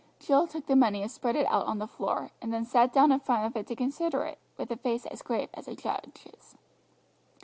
[0.17, 3.19] Jill took the money spread it out on the floor, and then sat down in
[3.19, 6.57] front of it to consider it, with a face as grave as a judge's.